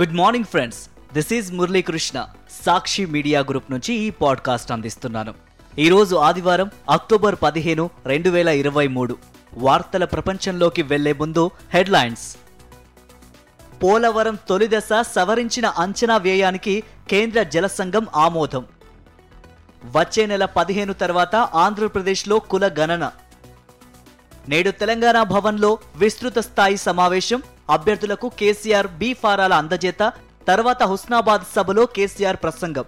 Good 0.00 0.14
morning 0.14 0.44
friends 0.44 0.90
this 1.14 1.32
is 1.32 1.52
Muralikrishna 1.52 2.26
Sakshi 2.64 3.06
media 3.06 3.40
group 3.40 3.70
నుంచి 3.70 3.94
ఈ 3.94 4.10
podcast 4.10 4.72
అందిస్తున్నాను. 4.72 5.34
ఈరోజు 5.78 6.16
ఆదివారం 6.16 6.70
అక్టోబర్ 6.90 7.36
పదిహేను 7.42 7.90
రెండు 8.06 8.30
వేల 8.30 8.48
ఇరవై 8.48 8.88
మూడు. 8.88 9.16
వార్తల 9.54 10.04
ప్రపంచంలోకి 10.04 10.82
వెళ్ళే 10.82 11.12
ముందు 11.12 11.50
హెడ్లైన్స్. 11.70 12.36
పోలవరం 13.82 14.38
తొలి 14.48 14.68
దశ 14.68 14.88
సవరించిన 15.02 15.66
అంచనా 15.66 16.16
వ్యయానికి 16.16 16.82
కేంద్ర 17.10 17.42
జల 17.42 17.66
సంఘం 17.66 18.06
ఆమోదం. 18.14 18.64
వచ్చే 19.96 20.26
నెల 20.26 20.44
పదిహేను 20.44 20.92
తర్వాత 20.92 21.36
ఆంధ్రప్రదేశ్లో 21.36 22.38
కుల 22.38 22.70
గణన. 22.78 23.10
నేడు 24.48 24.70
తెలంగాణ 24.70 25.22
భవన్లో 25.22 25.78
విస్తృత 25.96 26.38
స్థాయి 26.38 26.76
సమావేశం. 26.76 27.42
అభ్యర్థులకు 27.70 28.28
కేసీఆర్ 28.28 28.86
బి 28.86 29.14
ఫారాల 29.22 29.52
అందజేత 29.52 30.12
తర్వాత 30.48 30.82
హుస్నాబాద్ 30.82 31.44
సభలో 31.56 31.86
కేసీఆర్ 31.86 32.36
ప్రసంగం. 32.36 32.84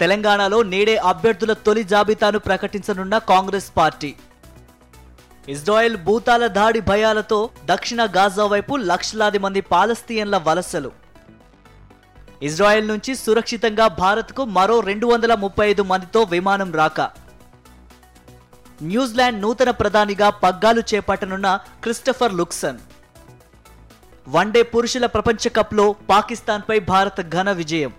తెలంగాణలో 0.00 0.62
నేడే 0.62 0.96
అభ్యర్థుల 0.96 1.52
తొలి 1.52 1.84
జాబితాను 1.84 2.38
ప్రకటించనున్న 2.38 3.18
కాంగ్రెస్ 3.18 3.68
పార్టీ. 3.76 4.14
ఇజ్రాయెల్ 5.48 5.96
భూతాల 5.96 6.46
దాడి 6.46 6.80
భయాలతో 6.80 7.50
దక్షిణ 7.64 8.04
గాజా 8.16 8.46
వైపు 8.46 8.76
లక్షలాది 8.76 9.38
మంది 9.38 9.60
పాలస్తీయన్ల 9.60 10.36
వలసలు. 10.36 10.90
ఇజ్రాయెల్ 12.42 12.88
నుంచి 12.88 13.14
సురక్షితంగా 13.14 13.88
భారత్కు 13.88 14.44
మరో 14.44 14.80
రెండు 14.80 15.06
వందల 15.06 15.34
ముప్పై 15.34 15.70
ఐదు 15.70 15.82
మందితో 15.82 16.22
విమానం 16.22 16.72
రాక. 16.72 17.25
న్యూజిలాండ్ 18.82 19.42
నూతన 19.42 19.70
ప్రధానిగా 19.70 20.30
పగ్గాలు 20.30 20.82
చేపట్టనున్న 20.90 21.48
క్రిస్టఫర్ 21.82 22.34
లుక్సన్. 22.34 22.80
వన్డే 24.28 24.62
పురుషుల 24.62 25.06
ప్రపంచ 25.06 25.48
కప్లో 25.48 25.94
పాకిస్తాన్పై 26.10 26.78
భారత్ 26.78 27.20
ఘన 27.36 27.52
విజయం. 27.52 27.92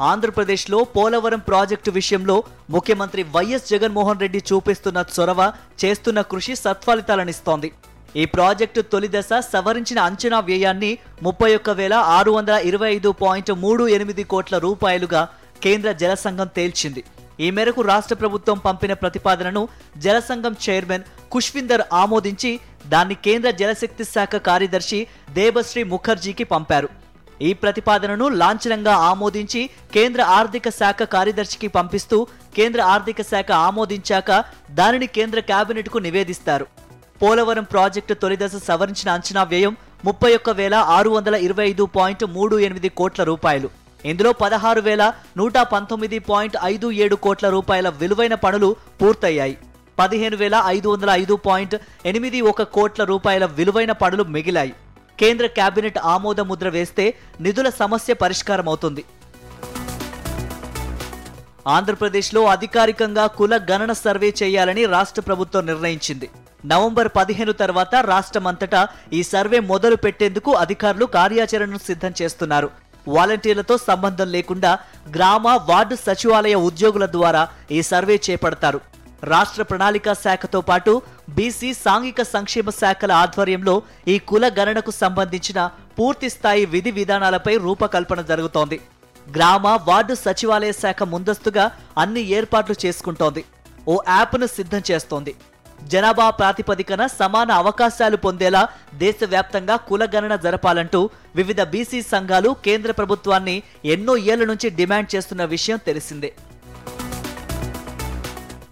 ఆంధ్రప్రదేశ్లో 0.00 0.84
పోలవరం 0.96 1.40
ప్రాజెక్టు 1.48 1.90
విషయంలో 1.90 2.44
ముఖ్యమంత్రి 2.70 3.22
వైఎస్ 3.34 3.70
జగన్మోహన్ 3.70 4.22
రెడ్డి 4.24 4.42
చూపిస్తున్న 4.52 5.04
చొరవ 5.14 5.40
చేస్తున్న 5.84 6.20
కృషి 6.20 6.56
సత్ఫలితాలనిస్తోంది. 6.56 7.72
ఈ 8.16 8.24
ప్రాజెక్టు 8.24 8.80
తొలి 8.80 9.08
దశ 9.08 9.32
సవరించిన 9.52 9.98
అంచనా 10.08 10.40
వ్యయాన్ని 10.40 10.98
ముప్పై 11.22 11.54
ఒక్క 11.54 11.70
వేల 11.70 11.94
ఆరు 11.94 12.30
వందల 12.30 12.56
ఇరవై 12.70 12.90
ఐదు 12.96 13.10
పాయింట్ 13.22 13.50
మూడు 13.50 13.88
ఎనిమిది 13.88 14.24
కోట్ల 14.24 14.58
రూపాయలుగా 14.58 15.22
కేంద్ర 15.62 15.92
జలసంఘం 15.92 16.48
తేల్చింది. 16.56 17.04
ఈ 17.40 17.50
మేరకు 17.50 17.80
రాష్ట్ర 17.80 18.14
ప్రభుత్వం 18.14 18.58
పంపిన 18.58 18.92
ప్రతిపాదనను 18.92 19.68
జలసంఘం 19.96 20.56
చైర్మన్ 20.68 21.04
కుష్విందర్ 21.32 21.82
ఆమోదించి 21.92 22.60
దాన్ని 22.86 23.14
కేంద్ర 23.14 23.50
జలశక్తి 23.50 24.04
శాఖ 24.04 24.36
కార్యదర్శి 24.36 25.06
దేబశ్రీ 25.30 25.84
ముఖర్జీకి 25.84 26.44
పంపారు. 26.44 26.88
ఈ 27.42 27.52
ప్రతిపాదనను 27.52 28.28
లాంఛనంగా 28.28 28.94
ఆమోదించి 28.94 29.70
కేంద్ర 29.92 30.22
ఆర్థిక 30.22 30.68
శాఖ 30.68 31.02
కార్యదర్శికి 31.02 31.68
పంపిస్తూ 31.68 32.26
కేంద్ర 32.56 32.80
ఆర్థిక 32.82 33.22
శాఖ 33.22 33.50
ఆమోదించాక 33.50 34.44
దానిని 34.70 35.06
కేంద్ర 35.06 35.40
కేబినెట్కు 35.40 35.98
నివేదిస్తారు. 35.98 36.66
పోలవరం 37.22 37.64
ప్రాజెక్టు 37.64 38.14
తొలిదశ 38.14 38.56
సవరించిన 38.68 39.10
అంచనా 39.10 39.42
వ్యయం 39.42 39.76
ముప్పై 40.04 40.34
ఒక్క 40.34 40.50
వేల 40.50 40.74
ఆరు 40.74 41.10
వందల 41.10 41.34
ఇరవై 41.34 41.66
ఐదు 41.70 41.84
పాయింట్ 41.96 42.24
మూడు 42.24 42.58
ఎనిమిది 42.58 42.88
కోట్ల 42.88 43.22
రూపాయలు. 43.22 43.81
ఇందులో 44.10 44.30
పదహారు 44.42 44.80
వేల 44.80 45.02
నూట 45.38 45.58
పంతొమ్మిది 45.72 46.18
పాయింట్ 46.30 46.56
ఐదు 46.72 46.90
ఏడు 47.04 47.16
కోట్ల 47.24 47.48
రూపాయల 47.56 47.88
విలువైన 48.00 48.34
పనులు 48.44 48.68
పూర్తయ్యాయి. 49.00 49.56
పదిహేను 50.00 50.36
వేల 50.42 50.56
ఐదు 50.66 50.88
వందల 50.88 51.10
ఐదు 51.22 51.34
పాయింట్ 51.46 51.74
ఎనిమిది 52.10 52.38
ఒక 52.50 52.62
కోట్ల 52.76 53.04
రూపాయల 53.04 53.44
విలువైన 53.58 53.92
పనులు 54.02 54.24
మిగిలాయి. 54.36 54.72
కేంద్ర 55.20 55.46
కేబినెట్ 55.58 55.98
ఆమోద 56.12 56.40
ముద్ర 56.50 56.68
వేస్తే 56.68 57.04
నిధుల 57.40 57.68
సమస్య 57.82 58.12
పరిష్కారం 58.22 58.68
అవుతుంది 58.68 59.04
ఆంధ్రప్రదేశ్లో 61.76 62.40
అధికారికంగా 62.52 63.24
కుల 63.38 63.54
గణన 63.70 63.92
సర్వే 64.04 64.30
చేయాలని 64.42 64.84
రాష్ట్ర 64.94 65.22
ప్రభుత్వం 65.28 65.66
నిర్ణయించింది. 65.66 66.28
నవంబర్ 66.72 67.08
పదిహేను 67.18 67.52
తర్వాత 67.52 67.94
రాష్ట్రమంతటా 68.12 68.80
ఈ 69.12 69.20
సర్వే 69.32 69.58
మొదలు 69.72 69.96
పెట్టేందుకు 69.96 70.50
అధికారులు 70.64 71.06
కార్యాచరణను 71.18 71.80
సిద్ధం 71.88 72.12
చేస్తున్నారు. 72.22 72.70
వాలంటీర్లతో 73.08 73.76
సంబంధం 73.88 74.28
లేకుండా 74.36 74.72
గ్రామ 75.16 75.48
వార్డు 75.70 75.96
సచివాలయ 76.06 76.54
ఉద్యోగుల 76.68 77.06
ద్వారా 77.16 77.42
ఈ 77.70 77.82
సర్వే 77.82 78.16
చేపడతారు. 78.26 78.80
రాష్ట్ర 79.32 79.62
ప్రణాళికా 79.62 80.12
శాఖతో 80.24 80.60
పాటు 80.60 80.92
బీసీ 81.36 81.70
సాంఘిక 81.74 82.22
సంక్షేమ 82.22 82.70
శాఖల 82.70 83.12
ఆధ్వర్యంలో 83.24 83.74
ఈ 84.12 84.16
కుల 84.30 84.44
గణనకు 84.58 84.92
సంబంధించిన 85.02 85.70
పూర్తి 85.98 86.28
స్థాయి 86.36 86.64
విధి 86.72 86.90
విధానాలపై 86.90 87.54
రూపకల్పన 87.56 88.20
జరుగుతోంది. 88.30 88.78
గ్రామ 89.26 89.66
వార్డు 89.88 90.14
సచివాలయ 90.24 90.72
శాఖ 90.82 91.02
ముందస్తుగా 91.02 91.64
అన్ని 91.98 92.22
ఏర్పాట్లు 92.38 92.76
చేసుకుంటోంది. 92.84 93.44
ఓ 93.88 93.96
యాప్ను 94.08 94.46
సిద్ధం 94.56 94.82
చేస్తోంది. 94.90 95.34
జనాభా 95.90 96.26
ప్రాతిపదికన 96.38 97.02
సమాన 97.20 97.50
అవకాశాలు 97.62 98.16
పొందేలా 98.24 98.62
దేశవ్యాప్తంగా 99.02 99.76
కులగణన 99.88 100.34
జరపాలంటూ 100.44 101.00
వివిధ 101.38 101.60
బీసీ 101.72 102.00
సంఘాలు 102.12 102.50
కేంద్ర 102.66 102.90
ప్రభుత్వాన్ని 102.98 103.56
ఎన్నో 103.94 104.14
ఏళ్ళ 104.32 104.44
నుంచి 104.50 104.70
డిమాండ్ 104.78 105.10
చేస్తున్న 105.14 105.44
విషయం 105.54 105.80
తెలిసిందే. 105.88 106.30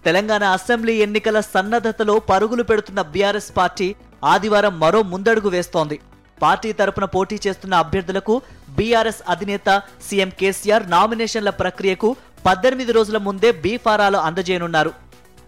తెలంగాణ 0.07 0.45
అసెంబ్లీ 0.59 0.95
ఎన్నికల 1.07 1.39
సన్నద్ధతలో 1.55 2.15
పరుగులు 2.31 2.65
పెడుతున్న 2.69 3.01
బీఆర్ఎస్ 3.15 3.51
పార్టీ 3.59 3.89
ఆదివారం 4.33 4.75
మరో 4.85 5.03
ముందడుగు 5.13 5.51
వేస్తోంది. 5.57 5.97
పార్టీ 6.43 6.73
తరపున 6.73 7.07
పోటీ 7.15 7.37
చేస్తున్న 7.47 7.75
అభ్యర్థులకు 7.85 8.35
బీఆర్ఎస్ 8.77 9.23
అధినేత 9.35 9.69
సీఎం 10.07 10.31
కేసీఆర్ 10.41 10.91
నామినేషన్ల 10.95 11.51
ప్రక్రియకు 11.61 12.11
పద్దెనిమిది 12.47 12.93
రోజుల 12.99 13.19
ముందే 13.29 13.53
బీ 13.65 13.73
ఫారాలు 13.85 14.19
అందజేయనున్నారు. 14.29 14.93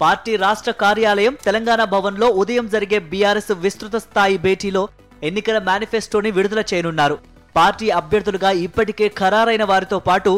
పార్టీ 0.02 0.32
రాష్ట్ర 0.44 0.72
కార్యాలయం 0.82 1.34
తెలంగాణ 1.46 1.82
భవన్లో 1.94 2.28
ఉదయం 2.42 2.66
జరిగే 2.74 2.98
బీఆర్ఎస్ 3.10 3.52
విస్తృత 3.64 3.96
స్థాయి 4.04 4.36
భేటీలో 4.46 4.82
ఎన్నికల 5.28 5.58
మేనిఫెస్టోని 5.68 6.30
విడుదల 6.36 6.62
చేయనున్నారు. 6.70 7.16
పార్టీ 7.56 7.86
అభ్యర్థులుగా 8.00 8.50
ఇప్పటికే 8.66 9.06
ఖరారైన 9.20 9.64
వారితో 9.70 9.98
పాటు 10.08 10.32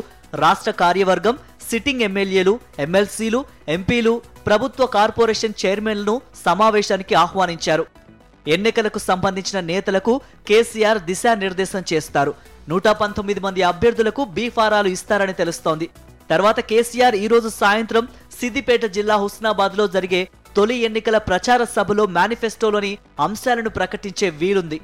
రాష్ట్ర 0.45 0.71
కార్యవర్గం 0.83 1.35
సిట్టింగ్ 1.71 2.05
ఎమ్మెల్యేలు 2.09 2.55
ఎమ్మెల్సీలు 2.85 3.41
ఎంపీలు 3.77 4.15
ప్రభుత్వ 4.49 4.87
కార్పొరేషన్ 4.97 5.59
చైర్మన్లను 5.63 6.15
సమావేశానికి 6.47 7.15
ఆహ్వానించారు. 7.25 7.85
ఎన్నికలకు 8.55 9.01
సంబంధించిన 9.11 9.59
నేతలకు 9.73 10.15
కేసీఆర్ 10.49 11.01
దిశానిర్దేశం 11.11 11.85
చేస్తారు. 11.93 12.33
నూట 12.69 12.89
పంతొమ్మిది 13.03 13.41
మంది 13.47 13.63
అభ్యర్థులకు 13.73 14.25
బీఫారాలు 14.37 14.91
ఇస్తారని 14.97 15.35
తెలుస్తోంది. 15.41 15.89
తర్వాత 16.31 16.61
కేసీఆర్ 16.71 17.17
ఈ 17.23 17.27
రోజు 17.33 17.49
సాయంత్రం 17.63 18.05
సిద్దిపేట 18.39 18.84
జిల్లా 18.97 19.17
హుస్నాబాద్లో 19.22 19.84
జరిగే 19.95 20.22
తొలి 20.56 20.77
ఎన్నికల 20.89 21.17
ప్రచార 21.28 21.61
సభలో 21.77 22.05
మేనిఫెస్టోలోని 22.17 22.93
అంశాలను 23.27 23.71
ప్రకటించే 23.78 24.28
వీలుంది. 24.41 24.78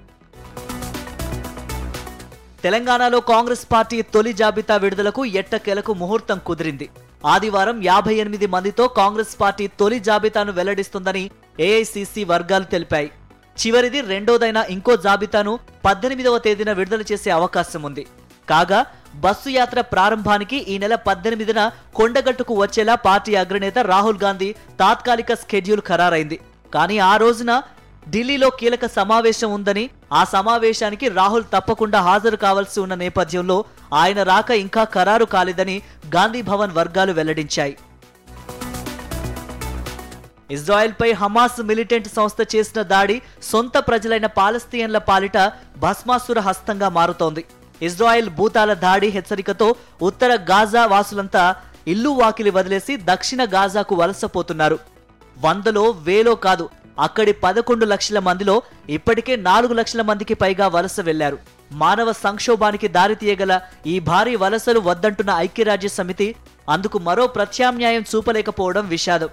తెలంగాణలో 2.64 3.18
కాంగ్రెస్ 3.32 3.64
పార్టీ 3.72 3.98
తొలి 4.14 4.32
జాబితా 4.40 4.74
విడుదలకు 4.82 5.22
ఎట్టకేలకు 5.40 5.92
ముహూర్తం 6.00 6.38
కుదిరింది. 6.48 6.86
ఆదివారం 7.34 7.76
యాభై 7.90 8.14
ఎనిమిది 8.22 8.46
మందితో 8.54 8.84
కాంగ్రెస్ 8.98 9.32
పార్టీ 9.42 9.64
తొలి 9.80 9.98
జాబితాను 10.08 10.52
వెల్లడిస్తుందని 10.58 11.24
ఏఐసిసి 11.68 12.22
వర్గాలు 12.32 12.66
తెలిపాయి. 12.74 13.08
చివరిది 13.56 14.00
రెండోదైన 14.12 14.58
ఇంకో 14.74 14.92
జాబితాను 15.06 15.52
పద్దెనిమిదవ 15.86 16.38
తేదీన 16.46 16.72
విడుదల 16.78 17.02
చేసే 17.10 17.30
అవకాశం 17.38 17.82
ఉంది 17.88 18.04
కాగా 18.50 18.80
బస్సు 19.14 19.48
యాత్ర 19.48 19.80
ప్రారంభానికి 19.80 20.58
ఈ 20.72 20.78
నెల 20.78 20.94
పద్దెనిమిదిన 20.94 21.70
కొండగట్టుకు 21.94 22.54
వచ్చేలా 22.62 22.94
పార్టీ 22.94 23.34
అగ్రనేత 23.34 23.78
రాహుల్ 23.78 24.22
గాంధీ 24.24 24.54
తాత్కాలిక 24.80 25.34
స్కెడ్యూల్ 25.34 25.82
ఖరారైంది. 25.88 26.40
కానీ 26.74 26.98
ఆ 26.98 27.16
రోజున 27.16 27.62
ఢిల్లీలో 28.08 28.50
కీలక 28.50 28.86
సమావేశం 28.86 29.52
ఉందని 29.52 29.90
ఆ 30.12 30.24
సమావేశానికి 30.24 31.08
రాహుల్ 31.08 31.44
తప్పకుండా 31.54 32.00
హాజరు 32.00 32.36
కావాల్సి 32.36 32.80
ఉన్న 32.80 32.94
నేపథ్యంలో 32.94 33.64
ఆయన 33.92 34.22
రాక 34.22 34.50
ఇంకా 34.50 34.84
ఖరారు 34.94 35.24
కాలేదని 35.24 35.82
గాంధీ 36.16 36.42
భవన్ 36.42 36.76
వర్గాలు 36.78 37.12
వెల్లడించాయి. 37.12 37.76
ఇజ్రాయెల్పై 40.50 41.12
హమాస్ 41.12 41.60
మిలిటెంట్ 41.60 42.08
సంస్థ 42.08 42.56
చేసిన 42.56 42.82
దాడి 42.82 43.22
సొంత 43.42 43.78
ప్రజలైన 43.88 44.26
పాలస్తీయన్ల 44.26 44.98
పాలిట 44.98 45.38
భస్మాసుర 45.78 46.40
హస్తంగా 46.40 46.88
మారుతోంది. 46.88 47.44
ఇజ్రాయెల్ 47.82 48.30
భూతాల 48.30 48.72
దాడి 48.74 49.08
హెచ్చరికతో 49.08 49.74
ఉత్తర 50.02 50.34
గాజా 50.50 50.86
వాసులంతా 50.86 51.56
ఇల్లు 51.86 52.10
వాకిలి 52.10 52.50
వదిలేసి 52.50 52.96
దక్షిణ 53.04 53.44
గాజాకు 53.44 53.94
వలసపోతున్నారు 53.94 54.78
వందలో 55.36 55.90
వేలో 55.90 56.34
కాదు 56.34 56.68
అక్కడి 57.00 57.32
పదకొండు 57.32 57.84
లక్షల 57.84 58.18
మందిలో 58.18 58.62
ఇప్పటికే 58.88 59.36
నాలుగు 59.36 59.72
లక్షల 59.72 60.02
మందికి 60.02 60.34
పైగా 60.34 60.68
వలస 60.68 61.00
వెళ్ళారు. 61.00 61.38
మానవ 61.72 62.12
సంక్షోభానికి 62.12 62.88
దారితీయగల 62.88 63.60
ఈ 63.86 64.00
భారీ 64.00 64.36
వలసలు 64.36 64.80
వద్దంటున్న 64.80 65.30
ఐక్యరాజ్య 65.36 65.88
సమితి 65.88 66.34
అందుకు 66.68 66.98
మరో 66.98 67.26
ప్రత్యామ్నాయం 67.26 68.04
చూపలేకపోవడం 68.14 68.88
విషాదం. 68.88 69.28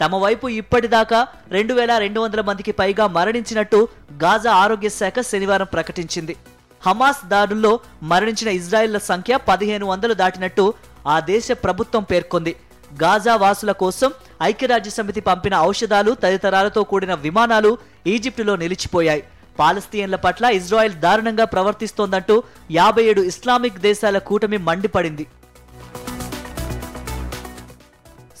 తమ 0.00 0.16
వైపు 0.16 0.48
ఇప్పటిదాకా 0.48 1.26
రెండు 1.48 1.74
వేల 1.74 1.98
రెండు 1.98 2.20
వందల 2.20 2.40
మందికి 2.40 2.72
పైగా 2.72 3.06
మరణించినట్టు 3.06 3.88
గాజా 4.22 4.52
ఆరోగ్య 4.52 4.88
శాఖ 4.88 5.20
శనివారం 5.20 5.66
ప్రకటించింది. 5.72 6.36
హమాస్ 6.86 7.28
దాడుల్లో 7.28 7.80
మరణించిన 8.02 8.48
ఇజ్రాయిల్ల 8.48 8.98
సంఖ్య 8.98 9.36
పదిహేను 9.36 9.86
వందలు 9.86 10.14
దాటినట్టు 10.14 10.74
ఆ 11.06 11.20
దేశ 11.20 11.48
ప్రభుత్వం 11.52 12.02
పేర్కొంది. 12.02 12.56
గాజా 13.02 13.36
వాసుల 13.36 13.72
కోసం 13.72 14.12
ఐక్యరాజ్య 14.42 14.90
సమితి 14.90 15.20
పంపిన 15.20 15.56
ఔషధాలు 15.56 16.16
తదితరాలతో 16.22 16.82
కూడిన 16.82 17.14
విమానాలు 17.14 17.78
ఈజిప్టులో 18.06 18.56
నిలిచిపోయాయి. 18.56 19.24
పాలస్తీన్ల 19.58 20.16
పట్ల 20.16 20.44
ఇజ్రాయెల్ 20.44 20.94
దారుణంగా 20.94 21.44
ప్రవర్తిస్తోందంటూ 21.44 22.42
యాభై 22.70 23.04
ఏడు 23.04 23.20
ఇస్లామిక్ 23.20 23.78
దేశాల 23.78 24.18
కూటమి 24.18 24.56
మండిపడింది. 24.56 25.26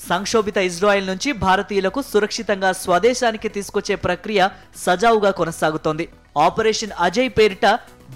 సంక్షోభిత 0.08 0.56
ఇజ్రాయెల్ 0.56 1.06
నుంచి 1.06 1.32
భారతీయులకు 1.32 2.02
సురక్షితంగా 2.02 2.72
స్వదేశానికి 2.72 3.48
తీసుకొచ్చే 3.48 3.94
ప్రక్రియ 3.94 4.48
సజావుగా 4.76 5.30
కొనసాగుతోంది. 5.30 6.08
ఆపరేషన్ 6.38 6.90
అజయ్ 7.00 7.30
పేరిట 7.30 7.66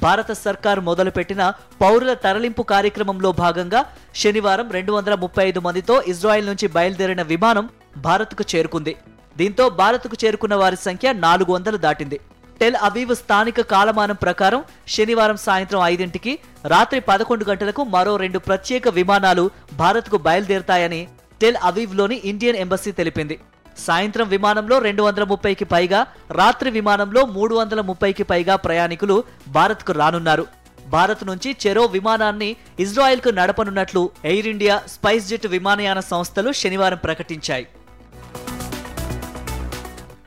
భారత 0.02 0.32
సర్కార్ 0.44 0.80
మొదలుపెట్టిన 0.88 1.42
పౌరుల 1.82 2.12
తరలింపు 2.24 2.62
కార్యక్రమంలో 2.72 3.30
భాగంగా 3.44 3.80
శనివారం 4.20 4.68
రెండు 4.76 4.92
వందల 4.92 5.14
ముప్పై 5.22 5.42
ఐదు 5.50 5.60
మందితో 5.66 5.94
ఇజ్రాయెల్ 6.12 6.48
నుంచి 6.50 6.66
బయలుదేరిన 6.76 7.22
విమానం 7.32 7.66
భారత్కు 8.06 8.44
చేరుకుంది. 8.52 8.94
దీంతో 9.36 9.64
భారత్కు 9.80 10.16
చేరుకున్న 10.22 10.54
వారి 10.62 10.78
సంఖ్య 10.86 11.12
నాలుగు 11.26 11.50
వందలు 11.54 11.78
దాటింది. 11.86 12.18
టెల్ 12.60 12.78
అవీవ్ 12.88 13.14
స్థానిక 13.22 13.60
కాలమానం 13.72 14.18
ప్రకారం 14.24 14.60
శనివారం 14.94 15.38
సాయంత్రం 15.46 15.80
ఐదింటికి 15.92 16.32
రాత్రి 16.74 17.00
పదకొండు 17.10 17.46
గంటలకు 17.50 17.84
మరో 17.94 18.12
రెండు 18.24 18.40
ప్రత్యేక 18.48 18.88
విమానాలు 18.98 19.44
భారత్కు 19.82 20.18
బయలుదేరతాయని 20.26 21.02
టెల్ 21.40 21.58
అవీవ్లోని 21.70 22.16
ఇండియన్ 22.30 22.60
ఎంబసీ 22.64 22.92
తెలిపింది. 23.00 23.36
సాయంత్రం 23.78 24.28
విమానంలో 24.28 24.78
రెండు 24.78 25.02
వందల 25.02 25.24
ముప్పైకి 25.24 25.64
పైగా 25.64 26.06
రాత్రి 26.30 26.70
విమానంలో 26.70 27.26
మూడు 27.26 27.54
వందల 27.54 27.80
ముప్పైకి 27.80 28.22
పైగా 28.22 28.56
ప్రయాణికులు 28.56 29.24
భారత్కు 29.48 29.92
రానున్నారు. 29.92 30.46
భారత్ 30.86 31.24
నుంచి 31.24 31.56
చెరో 31.66 31.84
విమానాన్ని 31.84 32.56
ఇజ్రాయెల్కు 32.80 33.28
నడపనున్నట్లు 33.28 34.10
ఎయిర్ 34.24 34.46
ఇండియా 34.46 34.82
స్పైస్ 34.88 35.28
జెట్ 35.28 35.46
విమానయాన 35.46 36.00
సంస్థలు 36.00 36.52
శనివారం 36.52 36.98
ప్రకటించాయి. 37.04 37.66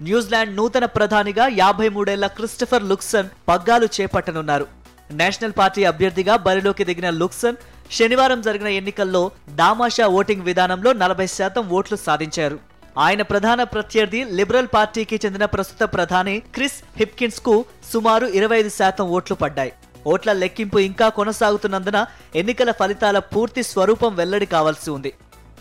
న్యూజిలాండ్ 0.02 0.56
నూతన 0.56 0.86
ప్రధానిగా 0.86 1.48
యాభై 1.48 1.90
మూడేళ్ళ 1.90 2.28
క్రిస్టఫర్ 2.28 2.84
లుక్సన్ 2.84 3.30
పగ్గాలు 3.48 3.88
చేపట్టనున్నారు. 4.02 4.68
నేషనల్ 5.12 5.54
పార్టీ 5.58 5.84
అభ్యర్థిగా 5.84 6.36
బరిలోకి 6.36 6.84
దిగిన 6.84 7.10
లుక్సన్ 7.10 7.56
శనివారం 7.92 8.42
జరిగిన 8.42 8.68
ఎన్నికల్లో 8.68 9.32
దామాషా 9.50 10.08
ఓటింగ్ 10.08 10.42
విధానంలో 10.42 10.94
నలభై 10.94 11.28
శాతం 11.28 11.70
ఓట్లు 11.70 11.98
సాధించారు. 11.98 12.77
ఆయన 13.06 13.22
ప్రధాన 13.22 13.62
ప్రత్యర్థి 13.64 14.20
లిబరల్ 14.38 14.70
పార్టీకి 14.76 15.18
చెందిన 15.24 15.46
ప్రస్తుత 15.46 15.84
ప్రధాని 15.96 16.36
క్రిస్ 16.56 16.78
హిప్కిన్స్కు 17.00 17.54
సుమారు 17.92 18.26
ఇరవై 18.38 18.58
ఐదు 18.62 18.72
శాతం 18.78 19.06
ఓట్లు 19.18 19.36
పడ్డాయి. 19.42 19.72
ఓట్ల 20.12 20.34
లెక్కింపు 20.42 20.80
ఇంకా 20.90 21.08
కొనసాగుతున్నందున 21.18 22.00
ఎన్నికల 22.42 22.72
ఫలితాల 22.80 23.18
పూర్తి 23.34 23.64
స్వరూపం 23.64 24.16
వెల్లడి 24.20 24.48
కావాల్సి 24.56 24.90
ఉంది. 24.96 25.12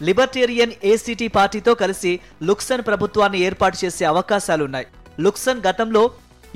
లిబర్టేరియన్ 0.06 0.72
ఏసీటీ 0.92 1.28
పార్టీతో 1.36 1.74
కలిసి 1.82 2.12
లుక్సన్ 2.42 2.86
ప్రభుత్వాన్ని 2.88 3.40
ఏర్పాటు 3.48 3.78
చేసే 3.84 4.04
అవకాశాలున్నాయి. 4.12 4.86
లుక్సన్ 5.26 5.62
గతంలో 5.68 6.04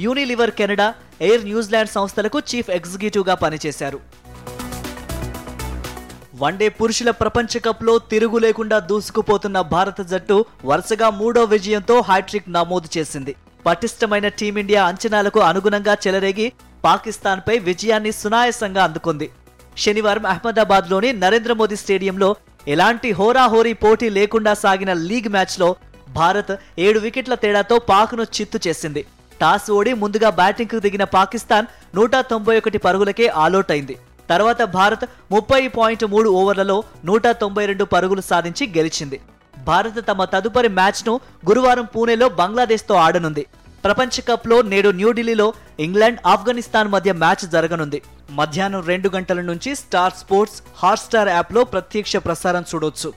Unilever 0.06 0.54
Canada 0.58 0.88
Air 1.28 1.44
New Zealand 1.50 1.94
సంస్థలకు 1.98 2.38
చీఫ్ 2.50 2.70
ఎగ్జిక్యూటివ్గా 2.78 3.34
పనిచేశారు. 3.44 4.00
వన్డే 6.40 6.66
పురుషుల 6.78 7.10
ప్రపంచ 7.20 7.58
కప్లో 7.64 7.94
తిరుగు 8.10 8.38
లేకుండా 8.44 8.76
దూసుకుపోతున్న 8.90 9.58
భారత 9.72 10.00
జట్టు 10.10 10.36
వరుసగా 10.68 11.08
మూడో 11.20 11.42
విజయంతో 11.52 11.96
హ్యాట్రిక్ 12.08 12.52
నమోదు 12.56 12.88
చేసింది. 12.96 13.32
పటిష్టమైన 13.66 14.26
టీమిండియా 14.40 14.82
అంచనాలకు 14.90 15.40
అనుగుణంగా 15.48 15.94
చెలరేగి 16.04 16.46
పాకిస్తాన్పై 16.84 17.56
విజయాన్ని 17.68 18.12
సునాయసంగా 18.20 18.82
అందుకుంది. 18.88 19.26
శనివారం 19.82 20.26
అహ్మదాబాద్లోని 20.32 21.10
నరేంద్ర 21.24 21.52
మోదీ 21.60 21.76
స్టేడియంలో 21.82 22.30
ఎలాంటి 22.74 23.10
హోరాహోరీ 23.18 23.72
పోటీ 23.84 24.08
లేకుండా 24.18 24.52
సాగిన 24.62 24.92
లీగ్ 25.08 25.30
మ్యాచ్లో 25.36 25.68
భారత్ 26.18 26.52
ఏడు 26.86 26.98
వికెట్ల 27.06 27.34
తేడాతో 27.42 27.78
పాక్ను 27.90 28.26
చిత్తు 28.36 28.60
చేసింది. 28.66 29.02
టాస్ 29.40 29.68
ఓడి 29.78 29.92
ముందుగా 30.04 30.30
బ్యాటింగ్కు 30.40 30.78
దిగిన 30.86 31.04
పాకిస్తాన్ 31.16 31.68
నూట 31.98 32.14
తొంభై 32.32 32.56
ఒకటి 32.60 32.78
పరుగులకే 32.86 33.26
ఆలౌట్ 33.44 33.70
అయింది. 33.74 33.94
తర్వాత 34.30 34.62
భారత్ 34.62 35.04
ముప్పై 35.32 35.68
పాయింట్ 35.68 36.04
మూడు 36.04 36.30
ఓవర్లలో 36.30 36.82
నూట 37.04 37.26
తొంభై 37.26 37.66
రెండు 37.66 37.84
పరుగులు 37.84 38.20
సాధించి 38.20 38.72
గెలిచింది. 38.76 39.20
భారత్ 39.58 40.08
తమ 40.08 40.24
తదుపరి 40.24 40.68
మ్యాచ్ను 40.68 41.20
గురువారం 41.48 41.84
పూణేలో 41.84 42.28
బంగ్లాదేశ్తో 42.28 42.94
ఆడనుంది. 42.94 43.46
ప్రపంచ 43.84 44.20
కప్లో 44.20 44.62
నేడు 44.62 44.88
న్యూఢిల్లీలో 44.88 45.52
ఇంగ్లాండ్ 45.80 46.18
ఆఫ్ఘనిస్తాన్ 46.26 46.88
మధ్య 46.88 47.12
మ్యాచ్ 47.12 47.44
జరగనుంది. 47.50 48.02
మధ్యాహ్నం 48.30 48.82
రెండు 48.86 49.08
గంటల 49.08 49.40
నుంచి 49.40 49.74
స్టార్ 49.74 50.12
స్పోర్ట్స్ 50.12 50.62
హాట్స్టార్ 50.76 51.28
యాప్లో 51.28 51.64
ప్రత్యక్ష 51.64 52.16
ప్రసారం 52.16 52.64
చూడొచ్చు. 52.74 53.12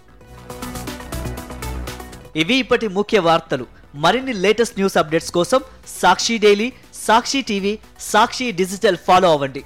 ఇవి 2.35 2.55
ఇప్పటి 2.55 2.87
ముఖ్య 2.87 3.19
వార్తలు. 3.19 3.65
మరిన్ని 3.95 4.33
లేటెస్ట్ 4.33 4.77
న్యూస్ 4.77 4.97
అప్డేట్స్ 4.97 5.31
కోసం 5.31 5.59
Sakshi 6.01 6.37
daily 6.37 6.73
Sakshi 7.07 7.41
TV 7.41 7.79
Sakshi 7.99 8.51
digital 8.51 8.97
follow 8.97 9.31
అవ్వండి. 9.31 9.63